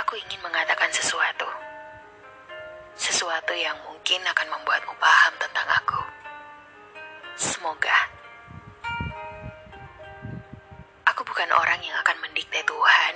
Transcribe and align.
Aku 0.00 0.16
ingin 0.16 0.40
mengatakan 0.40 0.88
sesuatu. 0.96 1.44
Sesuatu 2.96 3.52
yang 3.52 3.76
mungkin 3.84 4.24
akan 4.24 4.48
membuatmu 4.48 4.96
paham 4.96 5.32
tentang 5.36 5.68
aku. 5.76 6.00
Semoga. 7.36 8.08
Aku 11.04 11.20
bukan 11.20 11.52
orang 11.52 11.76
yang 11.84 11.92
akan 12.00 12.16
mendikte 12.24 12.64
Tuhan 12.64 13.14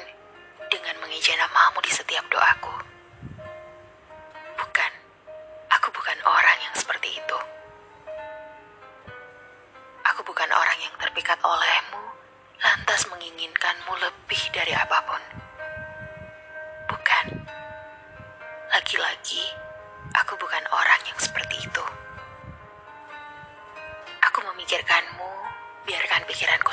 dengan 0.68 1.00
mengeja 1.00 1.32
namamu 1.40 1.80
di 1.80 1.88
setiap 1.88 2.28
doaku. 2.28 2.76
Bukan. 4.60 4.92
Aku 5.80 5.88
bukan 5.88 6.18
orang 6.28 6.58
yang 6.68 6.74
seperti 6.76 7.16
itu. 7.16 7.38
Aku 10.12 10.20
bukan 10.20 10.52
orang 10.52 10.78
yang 10.84 10.92
terpikat 11.00 11.40
olehmu, 11.40 12.12
lantas 12.60 13.08
menginginkanmu 13.08 13.92
lebih 14.04 14.42
dari 14.52 14.76
apa 14.76 15.00
pun. 15.08 15.33
Lagi-lagi, 18.94 19.42
aku 20.14 20.38
bukan 20.38 20.62
orang 20.70 21.02
yang 21.02 21.18
seperti 21.18 21.66
itu. 21.66 21.82
Aku 24.22 24.38
memikirkanmu, 24.46 25.34
biarkan 25.82 26.22
pikiranku 26.30 26.70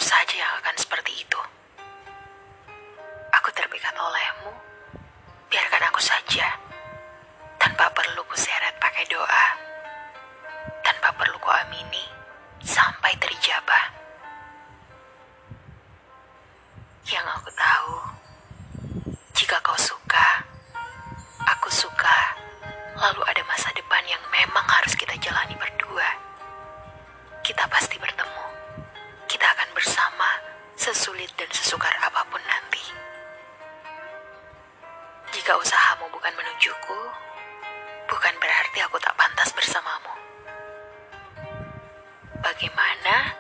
Bagaimana 42.62 43.34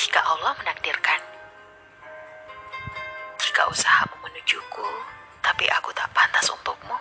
jika 0.00 0.16
Allah 0.24 0.56
menakdirkan? 0.56 1.20
Jika 3.36 3.68
usahamu 3.68 4.16
menujuku, 4.24 4.88
tapi 5.44 5.68
aku 5.68 5.92
tak 5.92 6.08
pantas 6.16 6.48
untukmu? 6.48 6.96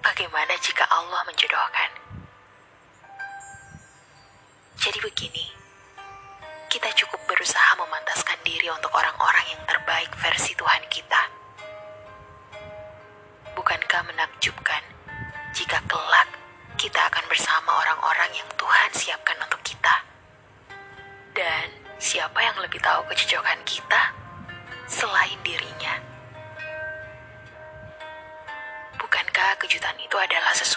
Bagaimana 0.00 0.56
jika 0.56 0.88
Allah 0.88 1.20
menjodohkan? 1.28 1.92
Jadi 4.80 5.04
begini, 5.04 5.52
kita 6.72 6.88
cukup 6.96 7.20
berusaha 7.28 7.76
memantaskan 7.76 8.40
diri 8.40 8.72
untuk 8.72 8.88
orang-orang 8.88 9.52
yang 9.52 9.60
terbaik 9.68 10.08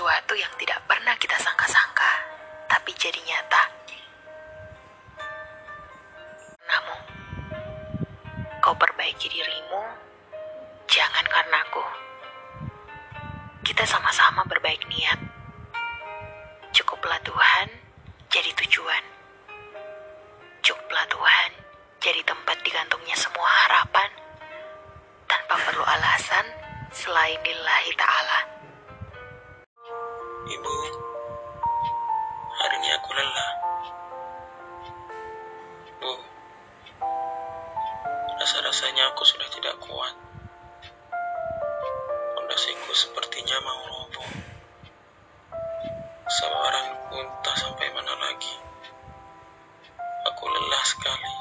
sesuatu 0.05 0.37
yang 0.37 0.53
tidak 0.61 0.77
pernah 0.85 1.17
kita 1.17 1.33
sangka-sangka, 1.41 2.13
tapi 2.69 2.93
jadi 2.93 3.17
nyata? 3.25 3.63
Namun, 6.61 7.01
kau 8.61 8.77
perbaiki 8.77 9.25
dirimu, 9.25 9.81
jangan 10.85 11.25
karena 11.25 11.57
aku. 11.57 11.81
Kita 13.65 13.81
sama-sama 13.89 14.45
berbaik 14.45 14.85
niat. 14.85 15.17
Cukuplah 16.69 17.17
Tuhan 17.25 17.73
jadi 18.29 18.53
tujuan. 18.61 19.03
Cukuplah 20.61 21.09
Tuhan 21.09 21.49
jadi 21.97 22.21
tempat 22.21 22.61
digantungnya 22.61 23.17
semua 23.17 23.49
harapan 23.65 24.13
tanpa 25.25 25.57
perlu 25.65 25.81
alasan 25.81 26.45
selain 26.93 27.41
lillahi 27.41 27.74
sepertinya 43.55 43.71
mau 43.71 43.83
roboh. 43.87 44.29
Sabaranku 46.27 47.15
entah 47.23 47.55
sampai 47.55 47.87
mana 47.95 48.11
lagi. 48.19 48.55
Aku 50.27 50.43
lelah 50.51 50.83
sekali. 50.83 51.35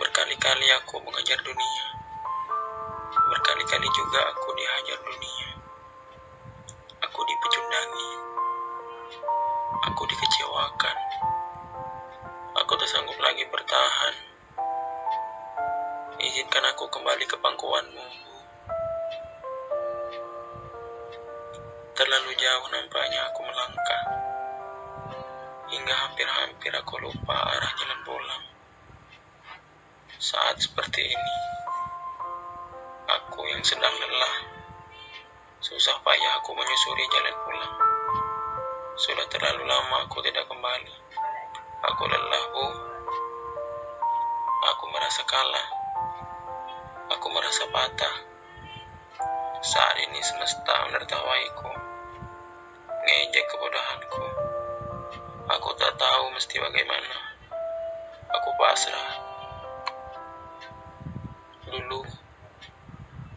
Berkali-kali 0.00 0.66
aku 0.80 1.04
mengejar 1.04 1.36
dunia. 1.44 1.84
Berkali-kali 3.28 3.88
juga 3.92 4.20
aku 4.32 4.48
dihajar 4.56 4.98
dunia. 5.04 5.48
Aku 7.04 7.20
dipecundangi. 7.20 8.10
Aku 9.92 10.02
dikecewakan. 10.08 10.96
Aku 12.56 12.72
tak 12.80 12.88
sanggup 12.88 13.18
lagi 13.20 13.44
bertahan. 13.52 14.14
Izinkan 16.24 16.64
aku 16.72 16.88
kembali 16.88 17.28
ke 17.28 17.36
pangkuanmu. 17.36 18.33
Terlalu 21.94 22.34
jauh 22.34 22.66
nampaknya 22.74 23.22
aku 23.30 23.46
melangkah. 23.46 24.02
Hingga 25.70 25.94
hampir-hampir 25.94 26.74
aku 26.74 26.98
lupa 26.98 27.38
arah 27.38 27.70
jalan 27.78 28.00
pulang. 28.02 28.44
Saat 30.18 30.58
seperti 30.58 31.06
ini, 31.06 31.36
aku 33.06 33.46
yang 33.46 33.62
sedang 33.62 33.94
lelah. 33.94 34.34
Susah 35.62 35.94
payah 36.02 36.42
aku 36.42 36.58
menyusuri 36.58 37.06
jalan 37.14 37.36
pulang. 37.46 37.74
Sudah 38.98 39.30
terlalu 39.30 39.62
lama 39.62 40.10
aku 40.10 40.18
tidak 40.26 40.50
kembali. 40.50 40.94
Aku 41.94 42.02
lelah, 42.10 42.42
Bu. 42.50 42.66
Aku 44.66 44.84
merasa 44.90 45.22
kalah. 45.30 45.68
Aku 47.14 47.26
merasa 47.30 47.70
patah. 47.70 48.33
Saat 49.64 49.96
ini 49.96 50.20
semesta 50.20 50.76
menertawaiku. 50.84 51.72
Ngejek 52.84 53.48
kebodohanku. 53.48 54.26
Aku 55.56 55.72
tak 55.80 55.96
tahu 55.96 56.24
mesti 56.36 56.60
bagaimana. 56.60 57.16
Aku 58.28 58.52
pasrah. 58.60 59.10
Dulu, 61.64 62.04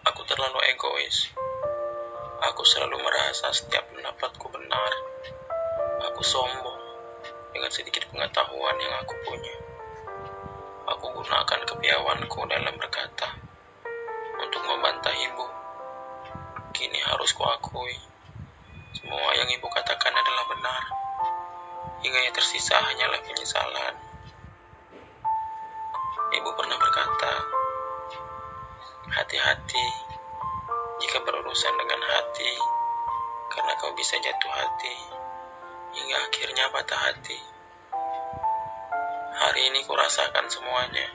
aku 0.04 0.22
terlalu 0.28 0.60
egois. 0.76 1.32
Aku 2.52 2.68
selalu 2.68 3.00
merasa 3.00 3.48
setiap 3.56 3.88
pendapatku 3.96 4.52
benar. 4.52 4.92
Aku 6.12 6.28
sombong 6.28 6.84
dengan 7.56 7.72
sedikit 7.72 8.04
pengetahuan 8.12 8.76
yang 8.84 9.00
aku 9.00 9.16
punya. 9.24 9.56
Aku 10.92 11.08
gunakan 11.08 11.62
kepiawanku 11.72 12.40
dalam 12.52 12.76
berkata 12.76 13.32
untuk 14.44 14.60
membantah 14.68 15.16
ibu. 15.16 15.56
Kini 16.77 17.01
harus 17.09 17.33
kuakui, 17.33 17.97
semua 18.94 19.33
yang 19.33 19.50
ibu 19.50 19.65
katakan 19.65 20.13
adalah 20.13 20.45
benar. 20.45 20.83
Hingga 22.06 22.19
yang 22.21 22.35
tersisa 22.38 22.77
hanyalah 22.77 23.18
penyesalan. 23.25 23.97
Ibu 26.38 26.50
pernah 26.53 26.77
berkata, 26.77 27.33
hati-hati 29.09 29.88
jika 31.01 31.18
berurusan 31.25 31.74
dengan 31.81 32.01
hati, 32.13 32.53
karena 33.57 33.74
kau 33.81 33.97
bisa 33.97 34.21
jatuh 34.21 34.53
hati, 34.53 34.95
hingga 35.97 36.18
akhirnya 36.29 36.69
patah 36.77 37.01
hati. 37.09 37.41
Hari 39.33 39.62
ini 39.74 39.81
kurasakan 39.81 40.45
semuanya. 40.45 41.09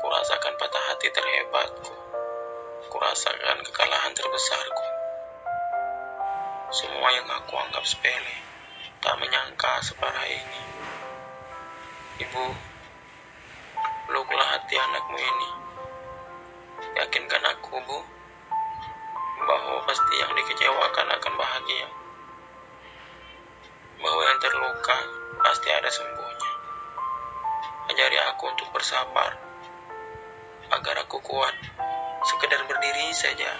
Kurasakan 0.00 0.56
patah 0.56 0.84
hati 0.88 1.12
terhebatku. 1.12 1.97
Kurasakan 2.88 3.60
kekalahan 3.68 4.16
terbesarku. 4.16 4.86
Semua 6.72 7.12
yang 7.12 7.28
aku 7.28 7.52
anggap 7.60 7.84
sepele, 7.84 8.36
tak 9.04 9.12
menyangka 9.20 9.84
separah 9.84 10.24
ini. 10.24 10.62
Ibu, 12.24 12.44
peluklah 14.08 14.48
hati 14.56 14.80
anakmu 14.80 15.20
ini. 15.20 15.48
Yakin 16.96 17.28
meyakinkan 17.28 17.44
aku, 17.60 17.76
Bu, 17.76 17.98
bahwa 19.44 19.84
pasti 19.84 20.14
yang 20.24 20.32
dikecewakan 20.32 21.12
akan 21.12 21.34
bahagia. 21.36 21.88
Bahwa 24.00 24.22
yang 24.32 24.40
terluka 24.40 24.98
pasti 25.44 25.68
ada 25.76 25.92
sembuhnya. 25.92 26.52
Ajari 27.92 28.16
aku 28.32 28.48
untuk 28.48 28.72
bersabar, 28.72 29.36
agar 30.72 30.96
aku 31.04 31.20
kuat, 31.20 31.52
sekedar 32.26 32.66
berdiri 32.66 33.14
saja. 33.14 33.52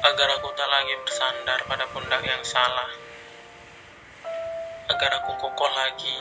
Agar 0.00 0.28
aku 0.40 0.48
tak 0.56 0.68
lagi 0.68 0.94
bersandar 1.04 1.60
pada 1.68 1.84
pundak 1.92 2.24
yang 2.24 2.40
salah. 2.44 2.88
Agar 4.90 5.22
aku 5.22 5.32
kokoh 5.38 5.70
lagi, 5.70 6.18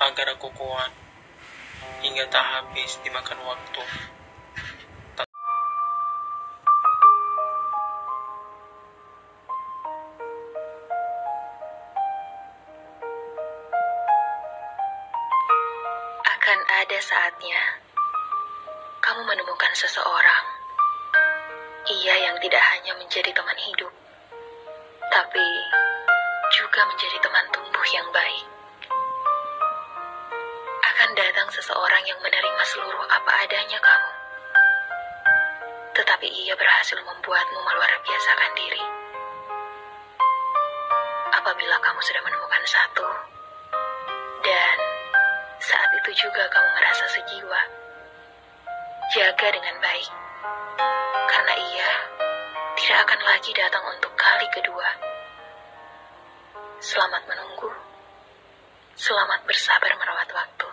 agar 0.00 0.36
aku 0.36 0.48
kuat, 0.52 0.92
hingga 2.02 2.24
tak 2.28 2.44
habis 2.44 2.98
dimakan 3.04 3.38
waktu. 3.46 3.84
Juga 26.78 26.94
menjadi 26.94 27.18
teman 27.18 27.42
tumbuh 27.50 27.86
yang 27.90 28.06
baik. 28.14 28.46
Akan 30.78 31.10
datang 31.18 31.50
seseorang 31.50 32.06
yang 32.06 32.14
menerima 32.22 32.62
seluruh 32.70 33.02
apa 33.02 33.30
adanya 33.42 33.82
kamu. 33.82 34.12
Tetapi 35.98 36.30
ia 36.30 36.54
berhasil 36.54 37.02
membuatmu 37.02 37.58
meluar 37.66 37.90
biasakan 37.98 38.52
diri. 38.54 38.84
Apabila 41.34 41.82
kamu 41.82 41.98
sudah 41.98 42.22
menemukan 42.22 42.62
satu, 42.62 43.10
dan 44.46 44.78
saat 45.58 45.90
itu 45.98 46.14
juga 46.14 46.46
kamu 46.46 46.68
merasa 46.78 47.10
sejiwa. 47.10 47.60
Jaga 49.18 49.50
dengan 49.50 49.82
baik, 49.82 50.10
karena 51.26 51.54
ia 51.58 51.90
tidak 52.78 53.02
akan 53.02 53.20
lagi 53.26 53.50
datang 53.50 53.82
untuk 53.98 54.14
kali 54.14 54.46
kedua. 54.54 55.07
Selamat 56.78 57.26
menunggu, 57.26 57.66
selamat 58.94 59.42
bersabar 59.50 59.90
merawat 59.98 60.30
waktu. 60.30 60.68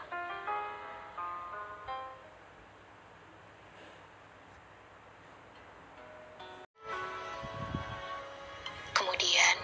Kemudian, 8.93 9.55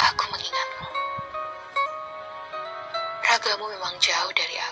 aku 0.00 0.24
mengingatmu. 0.32 0.88
Ragamu 3.20 3.64
memang 3.68 3.94
jauh 4.00 4.32
dari 4.32 4.56
aku. 4.56 4.69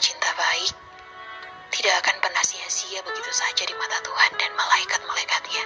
Cinta 0.00 0.32
baik 0.32 0.72
tidak 1.70 1.94
akan 2.02 2.16
pernah 2.24 2.40
sia-sia 2.40 3.04
begitu 3.04 3.30
saja 3.30 3.62
di 3.68 3.74
mata 3.76 4.00
Tuhan 4.00 4.32
dan 4.40 4.50
malaikat-malaikatnya. 4.56 5.64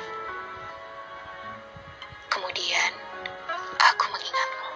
Kemudian, 2.28 2.92
aku 3.78 4.04
mengingatmu. 4.10 4.68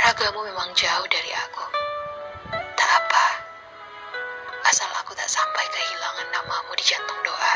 Ragamu 0.00 0.40
memang 0.40 0.72
jauh 0.72 1.06
dari 1.12 1.30
aku. 1.36 1.64
Tak 2.74 2.90
apa, 2.96 3.26
asal 4.72 4.88
aku 4.96 5.12
tak 5.12 5.28
sampai 5.28 5.64
kehilangan 5.68 6.32
namamu 6.32 6.72
di 6.80 6.84
jantung 6.88 7.20
doa. 7.22 7.47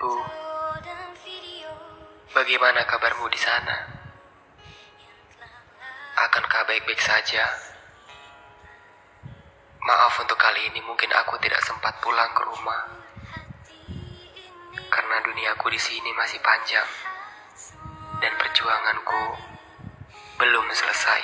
Bu. 0.00 0.16
Bagaimana 2.32 2.88
kabarmu 2.88 3.28
di 3.28 3.36
sana? 3.36 3.76
Akankah 6.16 6.64
baik-baik 6.64 6.96
saja? 6.96 7.44
Maaf 9.84 10.16
untuk 10.24 10.40
kali 10.40 10.72
ini 10.72 10.80
mungkin 10.88 11.12
aku 11.12 11.36
tidak 11.44 11.60
sempat 11.68 12.00
pulang 12.00 12.32
ke 12.32 12.42
rumah 12.48 12.80
karena 14.88 15.20
duniaku 15.20 15.68
di 15.68 15.76
sini 15.76 16.16
masih 16.16 16.40
panjang 16.40 16.88
dan 18.24 18.32
perjuanganku 18.40 19.24
belum 20.40 20.64
selesai. 20.72 21.22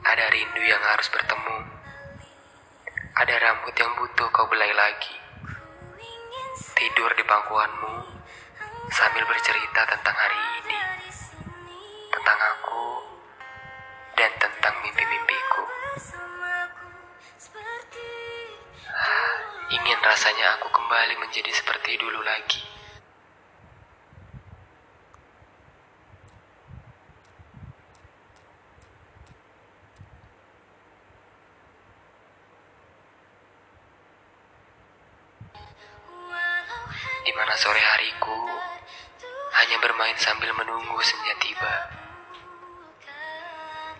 Ada 0.00 0.32
rindu 0.32 0.64
yang 0.64 0.80
harus 0.80 1.12
bertemu. 1.12 1.58
Ada 3.20 3.34
rambut 3.36 3.76
yang 3.76 3.92
butuh 4.00 4.32
kau 4.32 4.48
belai 4.48 4.72
lagi. 4.72 5.21
Tidur 6.82 7.14
di 7.14 7.22
pangkuanmu 7.22 7.94
sambil 8.90 9.22
bercerita 9.30 9.86
tentang 9.86 10.18
hari 10.18 10.34
ini, 10.58 10.78
tentang 12.10 12.34
aku, 12.42 12.86
dan 14.18 14.34
tentang 14.42 14.74
mimpi-mimpiku. 14.82 15.62
seperti 17.38 18.10
Ingin 19.78 19.98
rasanya 20.02 20.58
aku 20.58 20.74
kembali 20.74 21.22
menjadi 21.22 21.54
seperti 21.54 22.02
dulu 22.02 22.18
lagi. 22.26 22.66
walau 36.10 36.84
hanya 36.90 37.21
Mana 37.32 37.56
sore 37.56 37.80
hariku 37.80 38.44
hanya 39.56 39.76
bermain 39.80 40.16
sambil 40.20 40.52
menunggu 40.52 41.00
senja 41.00 41.32
tiba. 41.40 41.74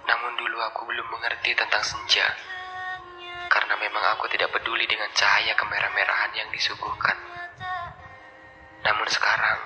Namun 0.05 0.37
dulu 0.37 0.61
aku 0.61 0.85
belum 0.85 1.09
mengerti 1.09 1.57
tentang 1.57 1.81
senja. 1.81 2.29
Karena 3.49 3.73
memang 3.81 4.05
aku 4.17 4.29
tidak 4.29 4.53
peduli 4.53 4.85
dengan 4.85 5.09
cahaya 5.17 5.57
kemerah-merahan 5.57 6.33
yang 6.37 6.49
disuguhkan. 6.53 7.17
Namun 8.85 9.09
sekarang, 9.09 9.61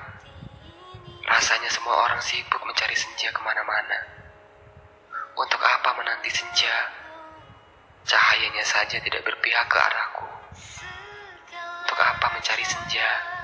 rasanya 1.27 1.71
semua 1.71 2.07
orang 2.07 2.23
sibuk 2.23 2.63
mencari 2.63 2.95
senja 2.95 3.35
ke 3.35 3.41
mana-mana. 3.43 3.99
Untuk 5.35 5.59
apa 5.59 5.91
menanti 5.99 6.31
senja? 6.31 6.91
Cahayanya 8.07 8.63
saja 8.63 9.03
tidak 9.03 9.27
berpihak 9.27 9.67
ke 9.67 9.75
arahku. 9.75 10.31
Untuk 11.83 11.99
apa 11.99 12.27
mencari 12.31 12.63
senja? 12.63 13.36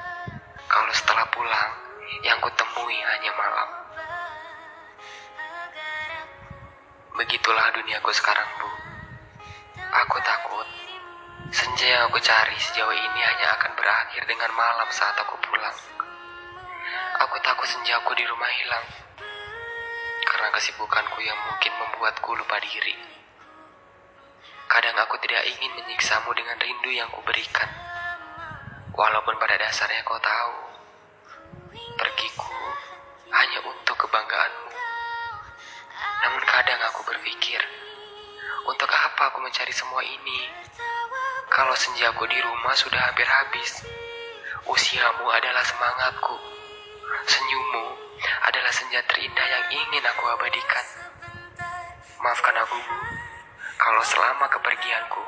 Kalau 0.73 0.93
setelah 0.97 1.29
pulang, 1.29 1.71
yang 2.25 2.41
kutemui 2.41 2.97
hanya 2.97 3.33
malam. 3.37 3.69
Begitulah 7.13 7.69
duniaku 7.77 8.09
sekarang, 8.17 8.49
Bu. 8.57 8.69
Aku 9.93 10.17
takut 10.25 10.65
senja 11.53 11.85
yang 11.85 12.09
aku 12.09 12.17
cari 12.25 12.57
sejauh 12.57 12.97
ini 12.97 13.21
hanya 13.21 13.53
akan 13.61 13.77
berakhir 13.77 14.25
dengan 14.25 14.49
malam 14.57 14.89
saat 14.89 15.13
aku 15.21 15.37
pulang. 15.45 15.77
Aku 17.21 17.37
takut 17.45 17.69
senjaku 17.69 18.17
di 18.17 18.25
rumah 18.25 18.49
hilang 18.49 18.87
karena 20.25 20.49
kesibukanku 20.57 21.21
yang 21.21 21.37
mungkin 21.53 21.73
membuatku 21.77 22.33
lupa 22.33 22.57
diri. 22.65 22.97
Kadang 24.73 24.97
aku 24.97 25.21
tidak 25.21 25.45
ingin 25.45 25.77
menyiksamu 25.77 26.33
dengan 26.33 26.57
rindu 26.57 26.89
yang 26.89 27.13
kuberikan. 27.13 27.92
Walaupun 28.93 29.41
pada 29.41 29.57
dasarnya 29.57 30.05
kau 30.05 30.21
tahu, 30.21 30.57
pergiku 31.97 32.53
hanya 33.33 33.65
untuk 33.65 33.97
kebanggaanmu. 34.05 34.69
Namun 36.21 36.43
kadang 36.45 36.77
aku 36.93 37.01
berpikir, 37.09 37.57
untuk 38.69 38.93
apa 38.93 39.33
aku 39.33 39.41
mencari 39.41 39.73
semua 39.73 40.05
ini? 40.05 40.45
Kalau 41.49 41.73
senjaku 41.73 42.29
di 42.29 42.37
rumah 42.45 42.77
sudah 42.77 43.01
hampir 43.09 43.25
habis. 43.25 43.81
Usiamu 44.69 45.25
adalah 45.25 45.65
semangatku. 45.65 46.37
Senyummu 47.33 47.87
adalah 48.45 48.73
senja 48.77 49.01
terindah 49.09 49.47
yang 49.49 49.65
ingin 49.73 50.05
aku 50.05 50.25
abadikan. 50.37 50.87
Maafkan 52.21 52.61
aku, 52.61 52.79
kalau 53.81 54.05
selama 54.05 54.47
kepergianku 54.53 55.25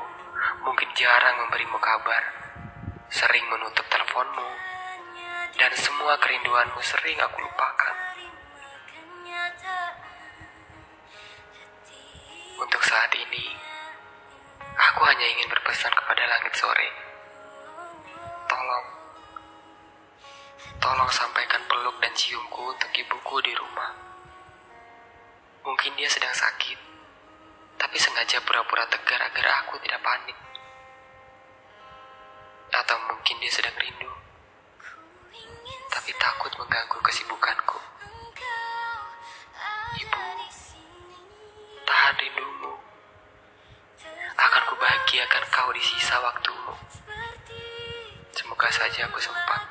mungkin 0.63 0.89
jarang 0.93 1.33
memberimu 1.43 1.81
kabar, 1.81 2.34
sering 3.15 3.47
menutup 3.47 3.87
teleponmu, 3.87 4.49
dan 5.55 5.71
semua 5.79 6.19
kerinduanmu 6.19 6.83
sering 6.83 7.15
aku 7.23 7.47
lupakan. 7.47 7.95
Untuk 12.59 12.83
saat 12.83 13.07
ini, 13.15 13.55
aku 14.75 15.01
hanya 15.07 15.27
ingin 15.31 15.47
berpesan 15.47 15.95
kepada 15.95 16.27
langit 16.27 16.59
sore. 16.59 16.91
Tolong, 18.51 18.87
tolong 20.83 21.07
sampaikan 21.15 21.63
peluk 21.71 21.95
dan 22.03 22.11
ciumku 22.19 22.67
untuk 22.67 22.91
ibuku 22.91 23.35
di 23.47 23.55
rumah. 23.55 23.95
Mungkin 25.63 25.95
dia 25.95 26.11
sedang 26.11 26.35
sakit, 26.35 26.79
tapi 27.79 27.95
sengaja 27.95 28.43
pura-pura 28.43 28.83
tegar 28.91 29.23
agar 29.23 29.63
aku 29.63 29.79
tidak 29.79 30.03
panik. 30.03 30.35
Atau 32.75 32.97
mungkin 33.07 33.39
dia 33.39 33.47
sedang 33.47 33.71
rindu, 33.79 34.11
tapi 35.87 36.11
takut 36.19 36.51
mengganggu 36.59 36.99
kesibukanku. 36.99 37.79
Ibu, 39.95 40.21
tahan 41.87 42.15
rindumu. 42.19 42.73
Akan 44.35 44.63
kubahagiakan 44.75 45.43
kau 45.55 45.71
di 45.71 45.79
sisa 45.79 46.19
waktumu. 46.19 46.75
Semoga 48.35 48.67
saja 48.67 49.07
aku 49.07 49.23
sembuh. 49.23 49.64